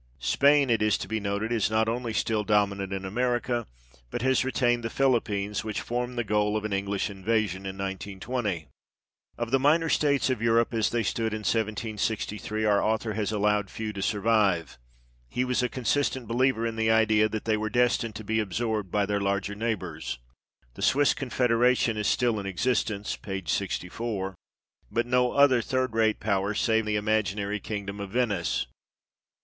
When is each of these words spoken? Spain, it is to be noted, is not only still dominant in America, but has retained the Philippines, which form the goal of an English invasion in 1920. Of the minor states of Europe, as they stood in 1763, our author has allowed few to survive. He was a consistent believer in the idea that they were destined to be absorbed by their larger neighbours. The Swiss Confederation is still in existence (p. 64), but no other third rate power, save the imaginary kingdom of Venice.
Spain, 0.17 0.71
it 0.71 0.81
is 0.81 0.97
to 0.97 1.07
be 1.07 1.19
noted, 1.19 1.51
is 1.51 1.69
not 1.69 1.87
only 1.87 2.11
still 2.11 2.43
dominant 2.43 2.91
in 2.91 3.05
America, 3.05 3.67
but 4.09 4.23
has 4.23 4.43
retained 4.43 4.83
the 4.83 4.89
Philippines, 4.89 5.63
which 5.63 5.79
form 5.79 6.15
the 6.15 6.23
goal 6.23 6.57
of 6.57 6.65
an 6.65 6.73
English 6.73 7.07
invasion 7.07 7.67
in 7.67 7.77
1920. 7.77 8.65
Of 9.37 9.51
the 9.51 9.59
minor 9.59 9.89
states 9.89 10.31
of 10.31 10.41
Europe, 10.41 10.73
as 10.73 10.89
they 10.89 11.03
stood 11.03 11.33
in 11.35 11.41
1763, 11.41 12.65
our 12.65 12.81
author 12.83 13.13
has 13.13 13.31
allowed 13.31 13.69
few 13.69 13.93
to 13.93 14.01
survive. 14.01 14.79
He 15.29 15.45
was 15.45 15.61
a 15.61 15.69
consistent 15.69 16.27
believer 16.27 16.65
in 16.65 16.77
the 16.77 16.89
idea 16.89 17.29
that 17.29 17.45
they 17.45 17.55
were 17.55 17.69
destined 17.69 18.15
to 18.15 18.23
be 18.23 18.39
absorbed 18.39 18.89
by 18.89 19.05
their 19.05 19.21
larger 19.21 19.53
neighbours. 19.53 20.17
The 20.73 20.81
Swiss 20.81 21.13
Confederation 21.13 21.95
is 21.95 22.07
still 22.07 22.39
in 22.39 22.47
existence 22.47 23.15
(p. 23.17 23.43
64), 23.45 24.33
but 24.89 25.05
no 25.05 25.33
other 25.33 25.61
third 25.61 25.93
rate 25.93 26.19
power, 26.19 26.55
save 26.55 26.85
the 26.87 26.95
imaginary 26.95 27.59
kingdom 27.59 27.99
of 27.99 28.09
Venice. 28.09 28.65